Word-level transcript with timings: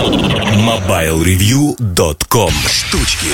MobileReview.com 0.00 2.52
Штучки 2.66 3.26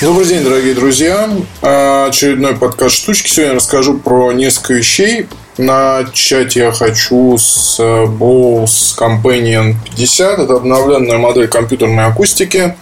Добрый 0.00 0.26
день, 0.26 0.42
дорогие 0.42 0.74
друзья. 0.74 1.30
А, 1.62 2.06
очередной 2.06 2.56
подкаст 2.56 2.96
«Штучки». 2.96 3.28
Сегодня 3.28 3.54
расскажу 3.54 3.96
про 3.96 4.32
несколько 4.32 4.74
вещей. 4.74 5.28
Начать 5.58 6.56
я 6.56 6.72
хочу 6.72 7.38
с 7.38 7.78
Bose 7.78 8.98
Companion 8.98 9.76
50. 9.84 10.40
Это 10.40 10.54
обновленная 10.54 11.18
модель 11.18 11.46
компьютерной 11.46 12.06
акустики. 12.06 12.74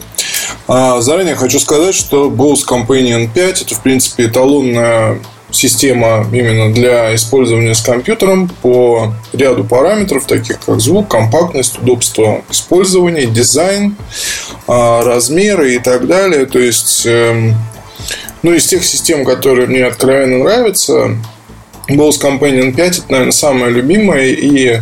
А, 0.67 1.03
заранее 1.03 1.35
хочу 1.35 1.61
сказать, 1.61 1.95
что 1.95 2.31
Bose 2.31 2.67
Companion 2.67 3.29
5 3.31 3.63
это, 3.63 3.75
в 3.75 3.83
принципе, 3.83 4.29
эталонная 4.29 5.21
система 5.55 6.27
именно 6.33 6.73
для 6.73 7.15
использования 7.15 7.75
с 7.75 7.81
компьютером 7.81 8.51
по 8.63 9.15
ряду 9.33 9.65
параметров, 9.65 10.27
таких 10.27 10.61
как 10.61 10.81
звук, 10.81 11.09
компактность, 11.09 11.79
удобство 11.79 12.43
использования, 12.51 13.27
дизайн, 13.27 13.97
а, 14.67 15.03
размеры 15.03 15.75
и 15.75 15.79
так 15.79 16.07
далее. 16.07 16.47
То 16.47 16.59
есть, 16.59 17.07
эм, 17.07 17.55
ну, 18.43 18.53
из 18.53 18.67
тех 18.67 18.85
систем, 18.85 19.25
которые 19.25 19.67
мне 19.69 19.85
откровенно 19.85 20.39
нравятся, 20.39 21.17
Bose 21.89 22.21
Companion 22.21 22.75
5 22.75 22.99
это, 22.99 23.07
наверное, 23.11 23.33
самая 23.33 23.71
любимая. 23.71 24.27
И 24.29 24.81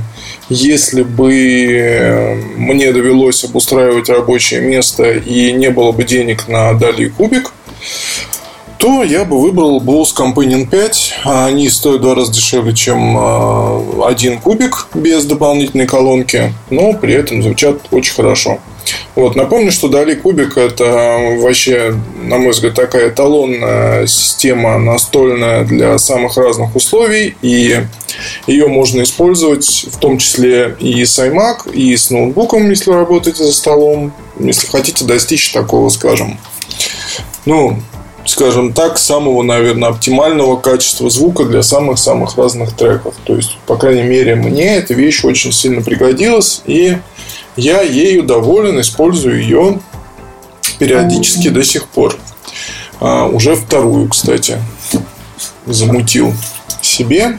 если 0.49 1.03
бы 1.03 1.35
э, 1.35 2.35
мне 2.57 2.93
довелось 2.93 3.45
обустраивать 3.45 4.09
рабочее 4.09 4.61
место 4.61 5.11
и 5.11 5.53
не 5.53 5.71
было 5.71 5.93
бы 5.93 6.05
денег 6.05 6.49
на 6.49 6.73
Дали 6.75 7.09
Кубик, 7.09 7.53
то 8.83 9.05
я 9.05 9.25
бы 9.25 9.41
выбрал 9.41 9.81
Bose 9.81 10.09
Companion 10.13 10.69
5. 10.69 11.21
Они 11.23 11.71
стоят 11.71 12.01
в 12.01 12.03
два 12.03 12.17
раза 12.17 12.33
дешевле, 12.33 12.75
чем 12.75 13.17
а, 13.17 14.09
один 14.09 14.41
кубик 14.41 14.89
без 14.93 15.25
дополнительной 15.25 15.87
колонки, 15.87 16.53
но 16.69 16.93
при 16.93 17.15
этом 17.15 17.45
звучат 17.45 17.79
очень 17.93 18.13
хорошо. 18.13 18.59
Вот. 19.15 19.37
Напомню, 19.37 19.71
что 19.71 19.87
Дали 19.87 20.17
Кубик 20.17 20.57
это 20.57 21.37
вообще, 21.39 21.95
на 22.25 22.39
мой 22.39 22.51
взгляд, 22.51 22.75
такая 22.75 23.11
эталонная 23.11 24.09
система 24.09 24.77
настольная 24.79 25.63
для 25.63 25.97
самых 25.99 26.37
разных 26.37 26.75
условий. 26.75 27.37
И 27.41 27.85
ее 28.49 28.67
можно 28.67 29.03
использовать 29.03 29.87
в 29.93 29.99
том 29.99 30.19
числе 30.19 30.77
и 30.81 31.05
с 31.05 31.21
iMac, 31.21 31.73
и 31.73 31.97
с 31.97 32.11
ноутбуком, 32.11 32.69
если 32.69 32.91
вы 32.91 32.97
работаете 32.97 33.45
за 33.45 33.53
столом. 33.53 34.13
Если 34.41 34.67
хотите 34.67 35.05
достичь 35.05 35.53
такого, 35.53 35.89
скажем, 35.89 36.37
ну, 37.45 37.79
скажем 38.25 38.73
так, 38.73 38.99
самого, 38.99 39.43
наверное, 39.43 39.91
оптимального 39.91 40.57
качества 40.57 41.11
звука 41.11 41.45
для 41.45 41.63
самых-самых 41.63 42.37
разных 42.37 42.75
треков. 42.75 43.15
То 43.25 43.37
есть, 43.37 43.59
по 43.67 43.77
крайней 43.77 44.05
мере, 44.05 44.35
мне 44.35 44.77
эта 44.77 44.95
вещь 44.95 45.25
очень 45.25 45.53
сильно 45.53 45.83
пригодилась, 45.83 46.63
и 46.67 46.99
я 47.57 47.83
ею 47.83 48.23
доволен, 48.23 48.81
использую 48.81 49.43
ее 49.43 49.81
периодически 50.79 51.49
до 51.49 51.63
сих 51.65 51.87
пор. 51.89 52.17
А, 53.01 53.27
уже 53.27 53.55
вторую, 53.57 54.09
кстати, 54.09 54.59
замутил 55.67 56.33
себе, 56.81 57.39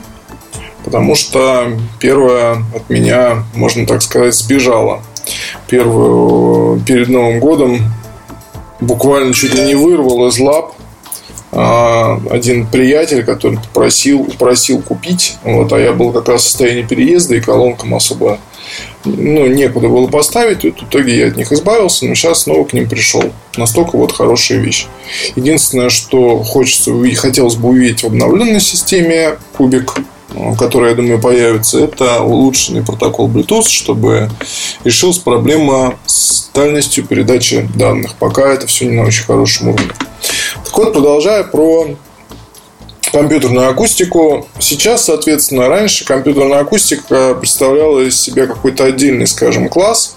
потому 0.83 1.15
что 1.15 1.71
первая 1.99 2.63
от 2.75 2.89
меня, 2.89 3.43
можно 3.55 3.85
так 3.85 4.01
сказать, 4.01 4.35
сбежала. 4.35 5.01
Первую 5.67 6.81
перед 6.81 7.07
Новым 7.07 7.39
годом 7.39 7.79
буквально 8.83 9.33
чуть 9.33 9.53
ли 9.53 9.63
не 9.63 9.75
вырвал 9.75 10.27
из 10.27 10.39
лап 10.39 10.75
а, 11.51 12.19
один 12.31 12.65
приятель, 12.65 13.23
который 13.23 13.59
просил, 13.73 14.25
просил 14.39 14.81
купить, 14.81 15.37
вот, 15.43 15.71
а 15.71 15.79
я 15.79 15.93
был 15.93 16.11
как 16.11 16.27
раз 16.27 16.41
в 16.41 16.45
состоянии 16.45 16.81
переезда, 16.83 17.35
и 17.35 17.41
колонкам 17.41 17.93
особо 17.93 18.39
ну, 19.05 19.45
некуда 19.47 19.87
было 19.87 20.07
поставить, 20.07 20.65
и 20.65 20.71
в 20.71 20.83
итоге 20.83 21.17
я 21.17 21.27
от 21.27 21.35
них 21.35 21.51
избавился, 21.51 22.05
но 22.05 22.15
сейчас 22.15 22.43
снова 22.43 22.65
к 22.65 22.73
ним 22.73 22.89
пришел. 22.89 23.23
Настолько 23.57 23.97
вот 23.97 24.13
хорошая 24.13 24.59
вещь. 24.59 24.87
Единственное, 25.35 25.89
что 25.89 26.41
хочется, 26.43 26.91
хотелось 27.15 27.55
бы 27.55 27.69
увидеть 27.69 28.01
в 28.01 28.07
обновленной 28.07 28.61
системе 28.61 29.37
кубик, 29.55 29.93
который, 30.57 30.89
я 30.89 30.95
думаю, 30.95 31.19
появится, 31.19 31.79
это 31.79 32.21
улучшенный 32.21 32.83
протокол 32.83 33.29
Bluetooth, 33.29 33.67
чтобы 33.67 34.29
решилась 34.83 35.17
проблема 35.17 35.97
с 36.05 36.49
дальностью 36.53 37.05
передачи 37.05 37.67
данных. 37.75 38.15
Пока 38.15 38.51
это 38.53 38.67
все 38.67 38.85
не 38.85 38.95
на 38.95 39.03
очень 39.03 39.25
хорошем 39.25 39.69
уровне. 39.69 39.91
Так 40.65 40.77
вот, 40.77 40.93
продолжая 40.93 41.43
про 41.43 41.95
компьютерную 43.11 43.69
акустику. 43.69 44.47
Сейчас, 44.59 45.05
соответственно, 45.05 45.67
раньше 45.67 46.03
компьютерная 46.03 46.59
акустика 46.59 47.35
представляла 47.35 47.99
из 47.99 48.19
себя 48.19 48.47
какой-то 48.47 48.85
отдельный, 48.85 49.27
скажем, 49.27 49.69
класс. 49.69 50.15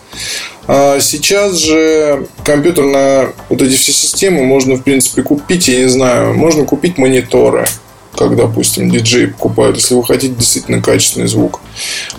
А 0.66 0.98
сейчас 0.98 1.56
же 1.56 2.27
компьютерная 2.43 3.34
вот 3.50 3.60
эти 3.60 3.77
все 3.77 3.93
системы 3.93 4.44
можно, 4.44 4.77
в 4.77 4.83
принципе, 4.83 5.22
купить, 5.22 5.69
я 5.69 5.81
не 5.81 5.88
знаю, 5.88 6.34
можно 6.34 6.65
купить 6.65 6.97
мониторы 6.97 7.66
как, 8.16 8.37
допустим, 8.37 8.91
диджей 8.91 9.28
покупают, 9.28 9.77
если 9.77 9.94
вы 9.94 10.04
хотите 10.04 10.34
действительно 10.34 10.82
качественный 10.82 11.28
звук. 11.28 11.60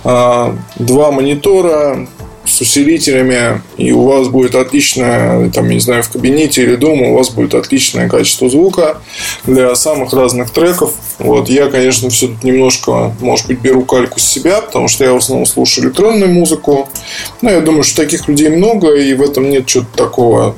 А, 0.04 0.56
два 0.78 1.12
монитора, 1.12 2.08
с 2.48 2.62
усилителями, 2.62 3.62
и 3.78 3.92
у 3.92 4.04
вас 4.04 4.30
будет 4.30 4.56
отличное, 4.56 5.50
там, 5.50 5.70
не 5.70 5.80
знаю, 5.80 6.04
в 6.04 6.10
кабинете 6.10 6.64
или 6.64 6.76
дома, 6.76 7.10
у 7.10 7.18
вас 7.18 7.30
будет 7.30 7.54
отличное 7.54 8.08
качество 8.08 8.50
звука 8.50 9.02
для 9.46 9.76
самых 9.76 10.14
разных 10.14 10.52
треков. 10.52 10.94
Вот, 11.20 11.50
я, 11.50 11.68
конечно, 11.68 12.10
все 12.10 12.28
тут 12.28 12.44
немножко, 12.44 13.14
может 13.20 13.48
быть, 13.48 13.60
беру 13.60 13.84
кальку 13.84 14.20
с 14.20 14.24
себя, 14.24 14.62
потому 14.62 14.88
что 14.88 15.04
я 15.04 15.14
в 15.14 15.18
основном 15.18 15.46
слушаю 15.46 15.86
электронную 15.86 16.32
музыку. 16.32 16.90
Но 17.42 17.52
я 17.52 17.60
думаю, 17.60 17.84
что 17.84 18.04
таких 18.04 18.28
людей 18.28 18.50
много, 18.50 18.96
и 18.96 19.14
в 19.14 19.22
этом 19.22 19.50
нет 19.50 19.66
чего-то 19.66 19.96
такого, 19.96 20.56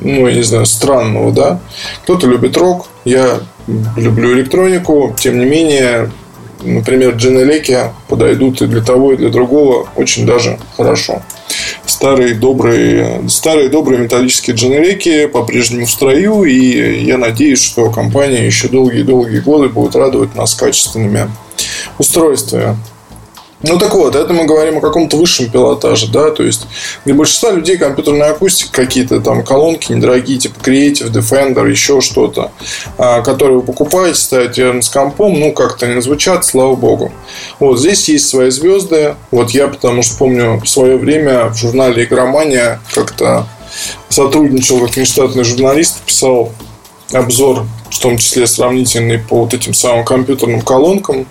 ну, 0.00 0.26
я 0.26 0.34
не 0.34 0.42
знаю, 0.42 0.66
странного, 0.66 1.32
да. 1.32 1.60
Кто-то 2.04 2.26
любит 2.26 2.56
рок, 2.56 2.88
я 3.04 3.40
люблю 3.96 4.34
электронику, 4.34 5.14
тем 5.18 5.38
не 5.38 5.44
менее, 5.44 6.10
например, 6.62 7.14
дженелеки 7.14 7.78
подойдут 8.08 8.62
и 8.62 8.66
для 8.66 8.82
того, 8.82 9.12
и 9.12 9.16
для 9.16 9.30
другого 9.30 9.88
очень 9.96 10.26
даже 10.26 10.58
хорошо. 10.76 11.22
Старые 11.86 12.34
добрые, 12.34 13.28
старые 13.28 13.68
добрые 13.68 14.00
металлические 14.00 14.56
дженереки 14.56 15.26
по-прежнему 15.26 15.86
в 15.86 15.90
строю, 15.90 16.44
и 16.44 17.04
я 17.04 17.18
надеюсь, 17.18 17.62
что 17.62 17.90
компания 17.90 18.46
еще 18.46 18.68
долгие-долгие 18.68 19.40
годы 19.40 19.68
будет 19.68 19.96
радовать 19.96 20.34
нас 20.34 20.54
качественными 20.54 21.30
устройствами. 21.98 22.76
Ну 23.62 23.78
так 23.78 23.94
вот, 23.94 24.16
это 24.16 24.32
мы 24.32 24.44
говорим 24.44 24.78
о 24.78 24.80
каком-то 24.80 25.16
высшем 25.16 25.48
пилотаже, 25.50 26.10
да, 26.10 26.30
то 26.30 26.42
есть 26.42 26.66
для 27.04 27.14
большинства 27.14 27.52
людей 27.52 27.76
компьютерная 27.76 28.32
акустика 28.32 28.82
какие-то 28.82 29.20
там 29.20 29.44
колонки 29.44 29.92
недорогие, 29.92 30.38
типа 30.38 30.58
Creative, 30.60 31.10
Defender, 31.10 31.68
еще 31.70 32.00
что-то, 32.00 32.50
а, 32.98 33.22
которые 33.22 33.58
вы 33.58 33.62
покупаете, 33.62 34.18
ставите 34.18 34.62
рядом 34.62 34.82
с 34.82 34.88
компом, 34.88 35.38
ну 35.38 35.52
как-то 35.52 35.86
не 35.86 36.00
звучат, 36.02 36.44
слава 36.44 36.74
богу. 36.74 37.12
Вот 37.60 37.78
здесь 37.78 38.08
есть 38.08 38.28
свои 38.28 38.50
звезды, 38.50 39.14
вот 39.30 39.50
я 39.50 39.68
потому 39.68 40.02
что 40.02 40.18
помню 40.18 40.60
в 40.60 40.66
свое 40.68 40.96
время 40.96 41.48
в 41.48 41.56
журнале 41.56 42.04
Игромания 42.04 42.80
как-то 42.92 43.46
сотрудничал 44.08 44.80
как 44.80 44.96
нештатный 44.96 45.44
журналист, 45.44 46.00
писал 46.00 46.52
обзор 47.12 47.64
в 47.92 47.98
том 47.98 48.16
числе 48.16 48.46
сравнительный 48.46 49.18
по 49.18 49.40
вот 49.40 49.52
этим 49.52 49.74
самым 49.74 50.04
компьютерным 50.04 50.62
колонкам. 50.62 51.26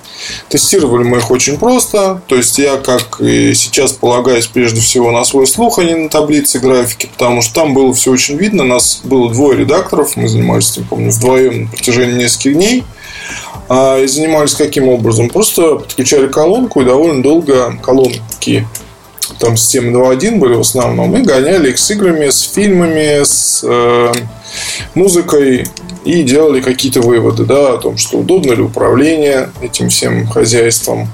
Тестировали 0.48 1.04
мы 1.04 1.18
их 1.18 1.32
очень 1.32 1.58
просто. 1.58 2.22
То 2.28 2.36
есть 2.36 2.60
я, 2.60 2.78
как 2.78 3.20
и 3.20 3.54
сейчас, 3.56 3.94
полагаюсь 3.94 4.46
прежде 4.46 4.80
всего 4.80 5.12
на 5.12 5.26
свой 5.26 5.48
слух, 5.48 5.80
а 5.80 5.84
не 5.84 5.96
на 5.96 6.10
таблице 6.10 6.60
графики, 6.60 7.10
потому 7.12 7.42
что 7.42 7.56
там 7.56 7.74
было 7.74 7.94
все 7.94 8.12
очень 8.12 8.38
видно. 8.38 8.64
Нас 8.64 9.02
было 9.04 9.32
двое 9.32 9.58
редакторов, 9.58 10.16
мы 10.16 10.28
занимались 10.28 10.72
этим, 10.72 10.86
помню, 10.86 11.10
вдвоем 11.10 11.64
на 11.64 11.68
протяжении 11.70 12.24
нескольких 12.24 12.54
дней. 12.54 12.84
А, 13.68 14.00
и 14.00 14.06
занимались 14.06 14.54
каким 14.54 14.88
образом? 14.88 15.30
Просто 15.30 15.78
подключали 15.78 16.28
колонку 16.28 16.82
и 16.82 16.86
довольно 16.86 17.24
долго 17.24 17.76
колонки 17.82 18.68
там 19.40 19.58
системы 19.58 19.98
2.1 19.98 20.38
были 20.38 20.54
в 20.54 20.60
основном, 20.60 21.16
и 21.16 21.24
гоняли 21.24 21.72
их 21.72 21.80
с 21.80 21.90
играми, 21.92 22.30
с 22.30 22.42
фильмами, 22.42 23.24
с 23.24 23.64
э, 23.64 24.12
музыкой 24.94 25.66
и 26.04 26.24
делали 26.24 26.62
какие-то 26.62 27.02
выводы 27.02 27.46
да, 27.46 27.74
о 27.74 27.78
том, 27.78 27.98
что 27.98 28.20
удобно 28.20 28.54
ли 28.54 28.62
управление 28.62 29.52
этим 29.62 29.90
всем 29.90 30.28
хозяйством, 30.28 31.10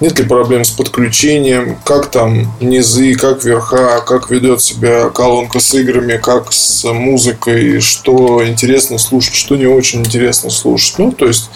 нет 0.00 0.18
ли 0.18 0.24
проблем 0.24 0.64
с 0.64 0.70
подключением, 0.70 1.78
как 1.84 2.10
там 2.10 2.52
низы, 2.60 3.14
как 3.14 3.44
верха, 3.44 4.02
как 4.06 4.30
ведет 4.30 4.62
себя 4.62 5.10
колонка 5.10 5.60
с 5.60 5.74
играми, 5.74 6.16
как 6.16 6.52
с 6.52 6.84
музыкой, 6.90 7.80
что 7.80 8.46
интересно 8.46 8.98
слушать, 8.98 9.34
что 9.34 9.56
не 9.56 9.66
очень 9.66 10.00
интересно 10.00 10.50
слушать. 10.50 10.98
Ну, 10.98 11.12
то 11.12 11.26
есть, 11.26 11.50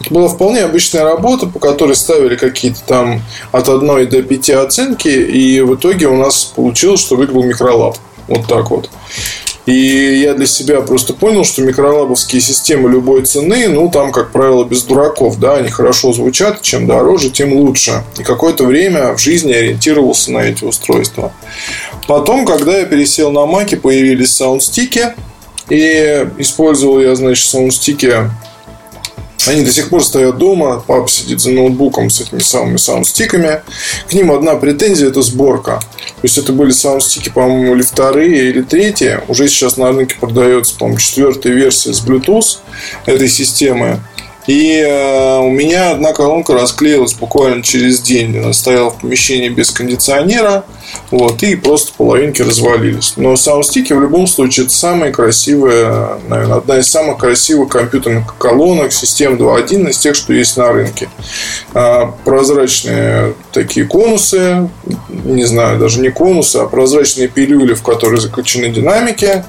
это 0.00 0.14
была 0.14 0.28
вполне 0.28 0.62
обычная 0.62 1.04
работа, 1.04 1.46
по 1.46 1.58
которой 1.58 1.96
ставили 1.96 2.36
какие-то 2.36 2.80
там 2.86 3.22
от 3.50 3.68
1 3.68 4.08
до 4.08 4.22
5 4.22 4.50
оценки, 4.50 5.08
и 5.08 5.60
в 5.60 5.74
итоге 5.74 6.06
у 6.06 6.16
нас 6.16 6.44
получилось, 6.44 7.00
что 7.00 7.16
выиграл 7.16 7.42
микролаб. 7.42 7.96
Вот 8.28 8.46
так 8.46 8.70
вот. 8.70 8.90
И 9.68 10.20
я 10.22 10.32
для 10.32 10.46
себя 10.46 10.80
просто 10.80 11.12
понял, 11.12 11.44
что 11.44 11.60
микролабовские 11.60 12.40
системы 12.40 12.88
любой 12.88 13.26
цены, 13.26 13.68
ну, 13.68 13.90
там, 13.90 14.12
как 14.12 14.32
правило, 14.32 14.64
без 14.64 14.82
дураков, 14.84 15.38
да, 15.38 15.56
они 15.56 15.68
хорошо 15.68 16.14
звучат, 16.14 16.62
чем 16.62 16.86
дороже, 16.86 17.28
тем 17.28 17.52
лучше. 17.52 18.02
И 18.18 18.22
какое-то 18.22 18.64
время 18.64 19.12
в 19.12 19.18
жизни 19.18 19.52
ориентировался 19.52 20.32
на 20.32 20.38
эти 20.38 20.64
устройства. 20.64 21.32
Потом, 22.06 22.46
когда 22.46 22.78
я 22.78 22.86
пересел 22.86 23.30
на 23.30 23.44
Маке, 23.44 23.76
появились 23.76 24.34
саундстики. 24.34 25.12
И 25.68 26.26
использовал 26.38 26.98
я, 27.02 27.14
значит, 27.14 27.46
саундстики 27.46 28.30
они 29.48 29.62
до 29.62 29.72
сих 29.72 29.88
пор 29.88 30.04
стоят 30.04 30.38
дома, 30.38 30.82
папа 30.86 31.08
сидит 31.08 31.40
за 31.40 31.50
ноутбуком 31.50 32.10
с 32.10 32.20
этими 32.20 32.40
самыми 32.40 32.76
саундстиками. 32.76 33.62
К 34.08 34.12
ним 34.12 34.32
одна 34.32 34.54
претензия– 34.56 35.08
это 35.10 35.22
сборка. 35.22 35.80
То 35.80 36.22
есть, 36.22 36.38
это 36.38 36.52
были 36.52 36.70
саундстики, 36.70 37.30
по-моему, 37.30 37.74
или 37.74 37.82
вторые, 37.82 38.50
или 38.50 38.62
третьи. 38.62 39.20
Уже 39.28 39.48
сейчас 39.48 39.76
на 39.76 39.88
рынке 39.92 40.16
продается, 40.18 40.76
по-моему, 40.76 40.98
четвертая 40.98 41.52
версия 41.52 41.92
с 41.92 42.04
Bluetooth 42.04 42.58
этой 43.06 43.28
системы. 43.28 44.00
И 44.48 44.80
э, 44.80 45.38
у 45.40 45.50
меня 45.50 45.90
одна 45.90 46.14
колонка 46.14 46.54
расклеилась 46.54 47.12
буквально 47.12 47.62
через 47.62 48.00
день. 48.00 48.38
Она 48.38 48.54
стояла 48.54 48.88
в 48.90 48.98
помещении 48.98 49.50
без 49.50 49.70
кондиционера. 49.70 50.64
Вот, 51.10 51.42
и 51.42 51.54
просто 51.54 51.92
половинки 51.94 52.40
развалились. 52.40 53.12
Но 53.16 53.36
саундстики 53.36 53.92
в 53.92 54.00
любом 54.00 54.26
случае 54.26 54.64
это 54.64 54.74
самая 54.74 55.12
красивая, 55.12 56.18
наверное, 56.28 56.56
одна 56.56 56.78
из 56.78 56.88
самых 56.88 57.18
красивых 57.18 57.68
компьютерных 57.68 58.38
колонок 58.38 58.90
систем 58.90 59.34
2.1 59.34 59.90
из 59.90 59.98
тех, 59.98 60.14
что 60.14 60.32
есть 60.32 60.56
на 60.56 60.72
рынке. 60.72 61.10
А, 61.74 62.14
прозрачные 62.24 63.34
такие 63.52 63.84
конусы, 63.84 64.70
не 65.24 65.44
знаю, 65.44 65.78
даже 65.78 66.00
не 66.00 66.08
конусы, 66.08 66.56
а 66.56 66.66
прозрачные 66.66 67.28
пилюли, 67.28 67.74
в 67.74 67.82
которые 67.82 68.18
заключены 68.18 68.70
динамики 68.70 69.44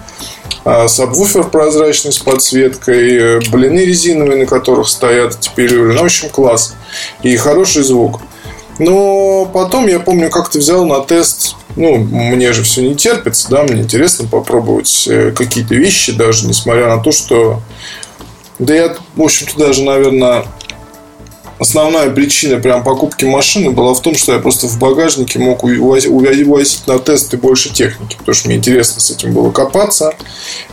сабвуфер 0.87 1.45
прозрачный 1.45 2.11
с 2.11 2.19
подсветкой, 2.19 3.17
э, 3.17 3.39
блины 3.51 3.79
резиновые, 3.79 4.39
на 4.39 4.45
которых 4.45 4.89
стоят 4.89 5.37
пилюли. 5.55 5.93
Ну, 5.93 6.01
в 6.01 6.05
общем, 6.05 6.29
класс. 6.29 6.75
И 7.23 7.35
хороший 7.37 7.83
звук. 7.83 8.21
Но 8.77 9.45
потом, 9.45 9.87
я 9.87 9.99
помню, 9.99 10.29
как-то 10.29 10.59
взял 10.59 10.85
на 10.85 11.01
тест 11.01 11.55
ну, 11.75 11.97
мне 11.97 12.51
же 12.51 12.63
все 12.63 12.81
не 12.81 12.95
терпится, 12.95 13.49
да, 13.49 13.63
мне 13.63 13.83
интересно 13.83 14.27
попробовать 14.27 15.07
э, 15.07 15.31
какие-то 15.31 15.75
вещи, 15.75 16.11
даже 16.11 16.45
несмотря 16.45 16.87
на 16.93 17.01
то, 17.01 17.11
что... 17.11 17.61
Да 18.57 18.75
я, 18.75 18.97
в 19.15 19.21
общем-то, 19.21 19.57
даже, 19.57 19.83
наверное, 19.83 20.43
основная 21.59 22.09
причина 22.09 22.57
прям 22.57 22.83
покупки 22.83 23.25
машины 23.25 23.71
была 23.71 23.93
в 23.93 24.01
том, 24.01 24.15
что 24.15 24.33
я 24.33 24.39
просто 24.39 24.67
в 24.67 24.79
багажнике 24.79 25.39
мог 25.39 25.63
увозить 25.63 26.87
на 26.87 26.99
тесты 26.99 27.37
больше 27.37 27.71
техники, 27.71 28.15
потому 28.17 28.33
что 28.33 28.47
мне 28.47 28.57
интересно 28.57 28.99
с 28.99 29.11
этим 29.11 29.33
было 29.33 29.51
копаться, 29.51 30.15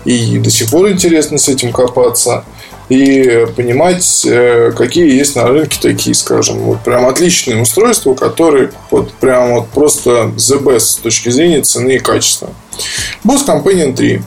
и 0.05 0.39
до 0.39 0.51
сих 0.51 0.71
пор 0.71 0.91
интересно 0.91 1.39
с 1.39 1.49
этим 1.49 1.73
копаться, 1.73 2.45
и 2.89 3.47
понимать, 3.57 4.25
э, 4.25 4.71
какие 4.77 5.13
есть 5.13 5.35
на 5.35 5.49
рынке 5.49 5.79
такие, 5.83 6.15
скажем, 6.15 6.59
вот 6.59 6.83
прям 6.83 7.07
отличные 7.07 7.61
устройства, 7.61 8.15
которые 8.15 8.71
вот 8.93 9.13
прям 9.15 9.55
вот 9.55 9.69
просто 9.71 10.33
the 10.37 10.63
best 10.63 10.81
с 10.81 10.97
точки 10.97 11.31
зрения 11.31 11.63
цены 11.63 11.97
и 11.97 11.99
качества. 11.99 12.51
Boss 13.25 13.45
Companion 13.45 13.93
3 13.93 14.23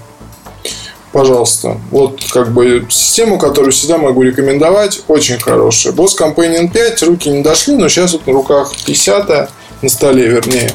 пожалуйста. 1.11 1.77
Вот 1.91 2.23
как 2.31 2.51
бы 2.51 2.85
систему, 2.89 3.37
которую 3.37 3.71
всегда 3.71 3.97
могу 3.97 4.21
рекомендовать, 4.21 5.01
очень 5.07 5.39
хорошая. 5.39 5.93
Boss 5.93 6.09
Companion 6.19 6.71
5, 6.71 7.03
руки 7.03 7.29
не 7.29 7.41
дошли, 7.41 7.75
но 7.75 7.89
сейчас 7.89 8.13
вот 8.13 8.27
на 8.27 8.33
руках 8.33 8.73
50 8.85 9.49
на 9.81 9.89
столе, 9.89 10.27
вернее. 10.27 10.71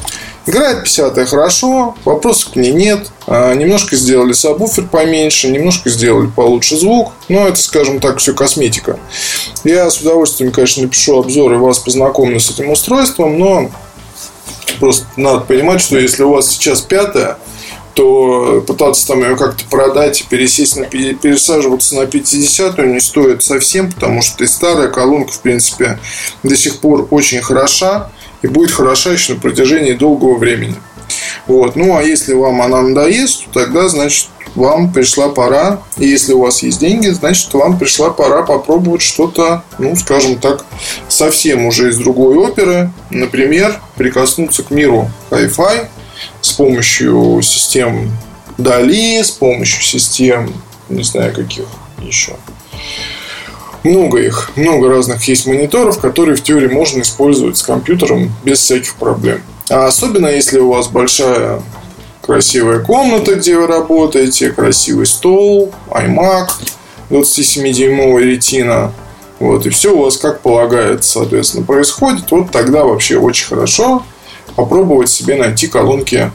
Играет 0.47 0.83
50 0.83 1.27
хорошо, 1.27 1.95
вопросов 2.05 2.51
к 2.53 2.55
ней 2.55 2.71
нет. 2.71 3.07
А, 3.25 3.53
немножко 3.55 3.95
сделали 3.95 4.33
сабвуфер 4.33 4.85
поменьше, 4.85 5.49
немножко 5.49 5.89
сделали 5.89 6.27
получше 6.27 6.77
звук. 6.77 7.13
Но 7.29 7.47
это, 7.47 7.57
скажем 7.57 7.99
так, 7.99 8.19
все 8.19 8.35
косметика. 8.35 8.99
Я 9.63 9.89
с 9.89 9.97
удовольствием, 9.97 10.51
конечно, 10.51 10.83
напишу 10.83 11.17
обзор 11.19 11.53
и 11.53 11.57
вас 11.57 11.79
познакомлю 11.79 12.39
с 12.39 12.51
этим 12.51 12.69
устройством, 12.69 13.39
но 13.39 13.71
просто 14.79 15.05
надо 15.17 15.39
понимать, 15.39 15.81
что 15.81 15.97
если 15.97 16.21
у 16.21 16.31
вас 16.31 16.47
сейчас 16.51 16.81
пятая, 16.81 17.37
то 17.95 18.61
пытаться 18.67 19.07
там 19.07 19.23
ее 19.23 19.37
как-то 19.37 19.63
продать 19.69 20.21
и 20.21 20.25
пересесть 20.25 20.75
на, 20.75 20.85
пересаживаться 20.85 21.95
на 21.95 22.05
50 22.05 22.77
не 22.79 22.99
стоит 22.99 23.41
совсем, 23.41 23.91
потому 23.91 24.21
что 24.21 24.43
и 24.43 24.47
старая 24.47 24.89
колонка, 24.89 25.31
в 25.31 25.39
принципе, 25.39 25.97
до 26.43 26.55
сих 26.57 26.79
пор 26.79 27.07
очень 27.09 27.41
хороша 27.41 28.11
и 28.41 28.47
будет 28.47 28.71
хороша 28.71 29.13
еще 29.13 29.33
на 29.33 29.39
протяжении 29.39 29.93
долгого 29.93 30.37
времени. 30.37 30.75
Вот. 31.47 31.75
Ну, 31.77 31.95
а 31.95 32.03
если 32.03 32.33
вам 32.33 32.61
она 32.61 32.81
надоест, 32.81 33.45
то 33.45 33.61
тогда, 33.61 33.87
значит, 33.87 34.27
вам 34.55 34.91
пришла 34.91 35.29
пора, 35.29 35.81
и 35.97 36.07
если 36.07 36.33
у 36.33 36.41
вас 36.41 36.63
есть 36.63 36.79
деньги, 36.79 37.07
значит, 37.07 37.53
вам 37.53 37.77
пришла 37.77 38.09
пора 38.09 38.43
попробовать 38.43 39.01
что-то, 39.01 39.63
ну, 39.79 39.95
скажем 39.95 40.37
так, 40.37 40.65
совсем 41.07 41.65
уже 41.65 41.89
из 41.89 41.97
другой 41.97 42.35
оперы. 42.37 42.91
Например, 43.09 43.79
прикоснуться 43.95 44.63
к 44.63 44.71
миру 44.71 45.09
Wi-Fi 45.29 45.87
с 46.41 46.51
помощью 46.53 47.41
систем 47.41 48.11
Дали, 48.57 49.21
с 49.21 49.31
помощью 49.31 49.83
систем, 49.83 50.53
не 50.87 51.03
знаю 51.03 51.33
каких 51.33 51.65
еще. 52.01 52.35
Много 53.83 54.19
их, 54.19 54.51
много 54.55 54.89
разных 54.89 55.27
есть 55.27 55.45
мониторов, 55.45 55.99
которые 55.99 56.35
в 56.35 56.43
теории 56.43 56.67
можно 56.67 57.01
использовать 57.01 57.57
с 57.57 57.63
компьютером 57.63 58.33
без 58.43 58.59
всяких 58.59 58.95
проблем. 58.95 59.41
А 59.69 59.87
особенно 59.87 60.27
если 60.27 60.59
у 60.59 60.69
вас 60.69 60.87
большая 60.87 61.61
красивая 62.21 62.79
комната, 62.79 63.35
где 63.35 63.57
вы 63.57 63.67
работаете, 63.67 64.51
красивый 64.51 65.05
стол, 65.05 65.71
iMac, 65.89 66.47
27-дюймовая 67.09 68.23
ретина. 68.23 68.93
Вот, 69.39 69.65
и 69.65 69.69
все 69.69 69.93
у 69.93 70.03
вас 70.03 70.17
как 70.17 70.39
полагается, 70.39 71.11
соответственно, 71.11 71.65
происходит. 71.65 72.31
Вот 72.31 72.51
тогда 72.51 72.85
вообще 72.85 73.17
очень 73.17 73.47
хорошо 73.47 74.03
попробовать 74.55 75.09
себе 75.09 75.35
найти 75.35 75.67
колонки 75.67 76.31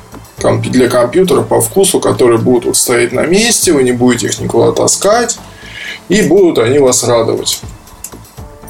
для 0.70 0.88
компьютера 0.88 1.42
по 1.42 1.60
вкусу, 1.60 2.00
которые 2.00 2.38
будут 2.38 2.64
вот 2.64 2.76
стоять 2.76 3.12
на 3.12 3.26
месте, 3.26 3.72
вы 3.72 3.82
не 3.82 3.92
будете 3.92 4.26
их 4.28 4.40
никуда 4.40 4.72
таскать, 4.72 5.38
и 6.08 6.22
будут 6.22 6.58
они 6.58 6.78
вас 6.78 7.04
радовать. 7.04 7.60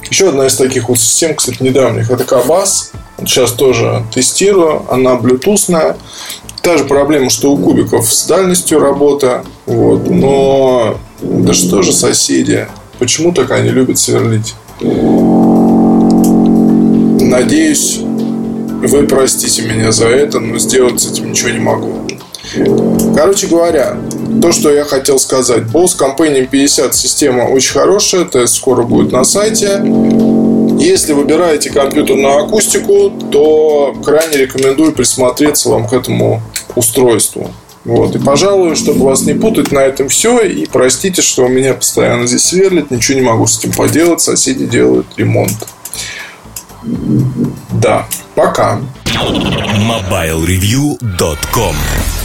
Еще 0.09 0.29
одна 0.29 0.47
из 0.47 0.55
таких 0.55 0.89
вот 0.89 0.99
систем, 0.99 1.35
кстати, 1.35 1.63
недавних, 1.63 2.11
это 2.11 2.25
Кабас. 2.25 2.91
Сейчас 3.19 3.51
тоже 3.51 4.03
тестирую. 4.13 4.83
Она 4.89 5.15
блютусная. 5.15 5.95
Та 6.61 6.77
же 6.77 6.83
проблема, 6.83 7.29
что 7.29 7.51
у 7.51 7.57
кубиков 7.57 8.11
с 8.11 8.25
дальностью 8.25 8.79
работа. 8.79 9.45
Вот. 9.65 10.09
Но 10.09 10.97
да 11.21 11.53
что 11.53 11.81
же 11.81 11.93
соседи? 11.93 12.67
Почему 12.99 13.31
так 13.31 13.51
они 13.51 13.69
любят 13.69 13.99
сверлить? 13.99 14.55
Надеюсь, 17.21 18.01
вы 18.87 19.07
простите 19.07 19.61
меня 19.61 19.91
за 19.91 20.07
это, 20.07 20.39
но 20.39 20.57
сделать 20.57 20.99
с 20.99 21.11
этим 21.11 21.31
ничего 21.31 21.49
не 21.49 21.59
могу. 21.59 22.07
Короче 23.15 23.47
говоря, 23.47 23.97
то, 24.41 24.51
что 24.51 24.71
я 24.71 24.83
хотел 24.83 25.19
сказать. 25.19 25.63
Bose 25.63 25.97
Companion 25.97 26.47
50 26.47 26.95
система 26.95 27.43
очень 27.43 27.73
хорошая. 27.73 28.25
Тест 28.25 28.55
скоро 28.55 28.83
будет 28.83 29.11
на 29.11 29.23
сайте. 29.23 29.81
Если 30.79 31.13
выбираете 31.13 31.69
компьютер 31.69 32.15
на 32.15 32.39
акустику, 32.39 33.11
то 33.31 33.95
крайне 34.03 34.37
рекомендую 34.37 34.93
присмотреться 34.93 35.69
вам 35.69 35.87
к 35.87 35.93
этому 35.93 36.41
устройству. 36.75 37.51
Вот. 37.85 38.15
И, 38.15 38.19
пожалуй, 38.19 38.75
чтобы 38.75 39.05
вас 39.05 39.21
не 39.21 39.33
путать, 39.33 39.71
на 39.71 39.79
этом 39.79 40.09
все. 40.09 40.39
И 40.41 40.65
простите, 40.65 41.21
что 41.21 41.45
у 41.45 41.49
меня 41.49 41.73
постоянно 41.73 42.27
здесь 42.27 42.43
сверлит. 42.43 42.91
Ничего 42.91 43.19
не 43.19 43.25
могу 43.25 43.47
с 43.47 43.59
этим 43.59 43.73
поделать. 43.73 44.21
Соседи 44.21 44.65
делают 44.65 45.07
ремонт. 45.17 45.67
Да. 47.71 48.07
Пока. 48.35 48.79
MobileReview.com 49.77 52.11